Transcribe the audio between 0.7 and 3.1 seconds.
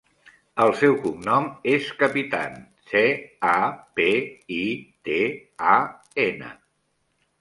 seu cognom és Capitan: ce,